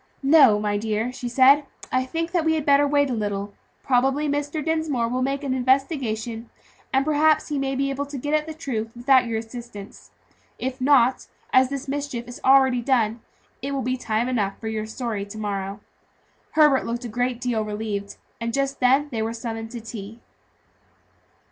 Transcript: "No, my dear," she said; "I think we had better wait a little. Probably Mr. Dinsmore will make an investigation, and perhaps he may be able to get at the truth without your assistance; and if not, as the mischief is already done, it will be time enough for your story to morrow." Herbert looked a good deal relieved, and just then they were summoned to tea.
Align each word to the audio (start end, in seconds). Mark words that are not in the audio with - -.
"No, 0.23 0.59
my 0.59 0.79
dear," 0.79 1.11
she 1.13 1.29
said; 1.29 1.63
"I 1.91 2.05
think 2.05 2.33
we 2.33 2.55
had 2.55 2.65
better 2.65 2.87
wait 2.87 3.11
a 3.11 3.13
little. 3.13 3.53
Probably 3.83 4.27
Mr. 4.27 4.65
Dinsmore 4.65 5.07
will 5.07 5.21
make 5.21 5.43
an 5.43 5.53
investigation, 5.53 6.49
and 6.91 7.05
perhaps 7.05 7.49
he 7.49 7.59
may 7.59 7.75
be 7.75 7.91
able 7.91 8.07
to 8.07 8.17
get 8.17 8.33
at 8.33 8.47
the 8.47 8.55
truth 8.55 8.93
without 8.95 9.27
your 9.27 9.37
assistance; 9.37 10.09
and 10.59 10.71
if 10.73 10.81
not, 10.81 11.27
as 11.53 11.69
the 11.69 11.85
mischief 11.87 12.27
is 12.27 12.41
already 12.43 12.81
done, 12.81 13.19
it 13.61 13.73
will 13.73 13.83
be 13.83 13.95
time 13.95 14.27
enough 14.27 14.59
for 14.59 14.69
your 14.69 14.87
story 14.87 15.23
to 15.23 15.37
morrow." 15.37 15.81
Herbert 16.53 16.83
looked 16.87 17.05
a 17.05 17.07
good 17.07 17.39
deal 17.39 17.63
relieved, 17.63 18.15
and 18.39 18.53
just 18.53 18.79
then 18.79 19.07
they 19.11 19.21
were 19.21 19.33
summoned 19.33 19.69
to 19.69 19.81
tea. 19.81 20.19